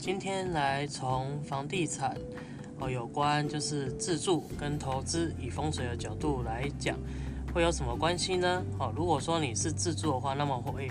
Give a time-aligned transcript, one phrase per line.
[0.00, 2.16] 今天来从房地产
[2.78, 6.96] 哦，有关就是自住跟投资，以风水的角度来讲，
[7.52, 8.64] 会有什么关系呢？
[8.78, 10.88] 哦，如果说你是自住的话，那么会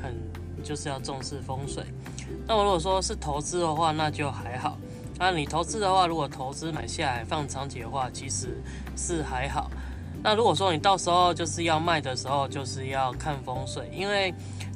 [0.00, 0.14] 很
[0.62, 1.82] 就是要重视风水。
[2.46, 4.78] 那么如果说是投资的话，那就还好。
[5.18, 8.62] 那你投资的话，如果投资买下来放长期的话，其实
[8.96, 9.68] 是还好。
[10.22, 14.32] 那如果说你到时候就是要卖的时候，就是要看风水，因为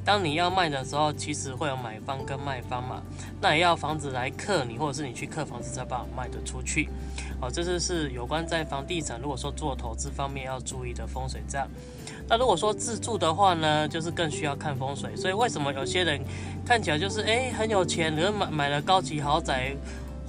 [0.07, 3.01] 当你要卖的时候，其实会有买方跟卖方嘛，
[3.41, 6.87] 那也要房子来克你，或者是你去克房子才把卖得出去。
[7.41, 11.67] 哦，这就是有关在房地产，如果说做投资方面要注意的风水这样。
[12.25, 15.13] 那如果说自住的话呢，就是更需要看风水。
[15.13, 16.21] 所以为什么有些人
[16.65, 19.75] 看起来就是诶很有钱，然后买买了高级豪宅？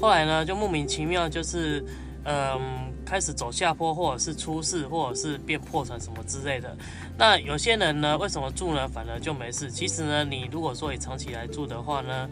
[0.01, 1.85] 后来呢，就莫名其妙，就是
[2.25, 6.77] 嗯，开始走下坡，或者是出事，或者是变破产什么之类的。
[7.17, 9.71] 那有些人呢，为什么住呢，反而就没事？
[9.71, 12.29] 其实呢，你如果说你长期来住的话呢，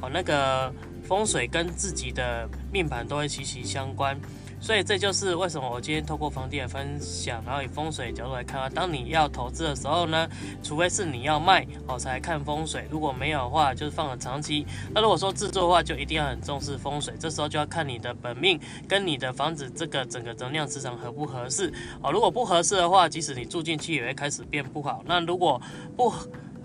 [0.00, 4.18] 哦，那个风水跟自己的命盘都会息息相关。
[4.60, 8.68] 所以这就是为什么我今天透过房地产分享，然后以风水角度来看啊。
[8.68, 10.28] 当你要投资的时候呢，
[10.64, 14.66] 除非是你要卖哦才看风水，如果没有的话，就是放了长期。
[14.92, 17.14] 那如果说制作的话，就一定要很重视风水。
[17.20, 22.10] 这时候就要看你的本命跟你的房子这个整个能量磁场合不合适哦。
[22.10, 25.04] 如果不合适的话，即使你住进去也会开始变不好。
[25.06, 25.62] 那如果
[25.96, 26.12] 不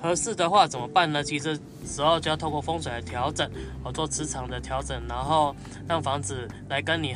[0.03, 1.23] 合适的话怎么办呢？
[1.23, 3.49] 其实时候就要透过风水来调整
[3.83, 5.55] 哦，做磁场的调整，然后
[5.87, 7.15] 让房子来跟你。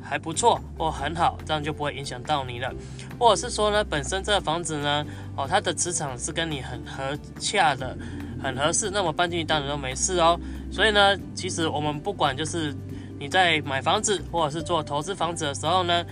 [0.00, 2.72] 还不错或很好，这样就不会影响到你了。
[3.18, 5.04] 或者是说呢，本身这个房子呢，
[5.36, 7.94] 哦，它的磁场是跟你很合洽的，
[8.42, 10.40] 很合适，那么搬进去当然都没事哦。
[10.72, 12.74] 所以呢，其实我们不管就是
[13.18, 16.02] 你在买房子或者是做投资房子的时候呢，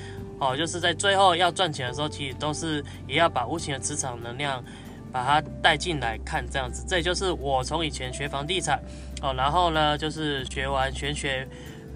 [0.41, 4.63] 哦，就是在最后要赚钱的时候，其实都是也要把无形的磁场能量
[5.17, 6.85] 把它带进来看这样子。
[6.87, 8.79] 这就是我从以前学房地产
[9.23, 11.49] 哦，然后呢，就是学完玄学。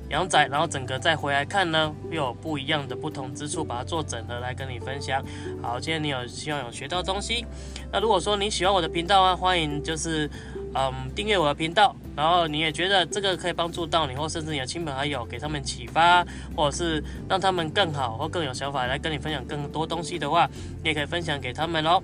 [0.09, 5.25] 阳仔，然后整个再回来看呢，又有不一样的不同之处，把它做整合来跟你分享。
[5.63, 7.47] 好，今天你有希望有学到东西。
[7.93, 10.29] 那如果说你喜欢我的频道啊，欢迎就是
[10.75, 11.95] 嗯订阅我的频道。
[12.17, 20.51] 然后你也觉得这个可以帮助到你，或甚至你的亲朋好友，给他们启发，或者是让他们更好或更有想法来跟你分享更多东西的话，
[20.83, 22.03] 你也可以分享给他们哦。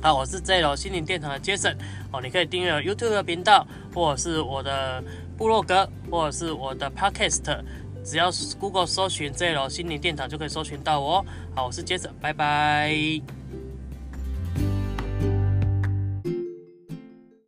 [0.00, 1.76] 好，我是 Z 楼心灵殿堂的 Jason。
[2.12, 5.02] 哦，你可以订阅 YouTube 的频道，或者是我的。
[5.38, 7.62] 部落格或者是我的 Podcast，
[8.04, 8.28] 只要
[8.58, 11.24] Google 搜寻 Z 楼心灵殿堂就可以搜寻到我。
[11.54, 12.92] 好，我是 Jason，，拜拜。